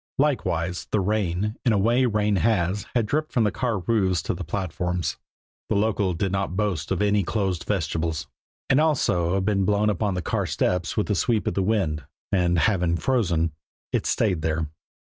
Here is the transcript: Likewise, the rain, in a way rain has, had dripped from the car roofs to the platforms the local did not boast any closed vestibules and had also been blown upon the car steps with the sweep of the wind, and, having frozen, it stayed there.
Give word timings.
Likewise, 0.17 0.87
the 0.89 0.99
rain, 0.99 1.57
in 1.63 1.71
a 1.73 1.77
way 1.77 2.07
rain 2.07 2.37
has, 2.37 2.87
had 2.95 3.05
dripped 3.05 3.31
from 3.31 3.43
the 3.43 3.51
car 3.51 3.77
roofs 3.81 4.23
to 4.23 4.33
the 4.33 4.43
platforms 4.43 5.17
the 5.69 5.75
local 5.75 6.15
did 6.15 6.31
not 6.31 6.55
boast 6.57 6.91
any 6.93 7.21
closed 7.21 7.63
vestibules 7.65 8.25
and 8.67 8.79
had 8.79 8.83
also 8.87 9.39
been 9.39 9.63
blown 9.63 9.91
upon 9.91 10.15
the 10.15 10.23
car 10.23 10.47
steps 10.47 10.97
with 10.97 11.05
the 11.05 11.13
sweep 11.13 11.45
of 11.45 11.53
the 11.53 11.61
wind, 11.61 12.03
and, 12.31 12.57
having 12.57 12.97
frozen, 12.97 13.51
it 13.91 14.07
stayed 14.07 14.41
there. 14.41 14.67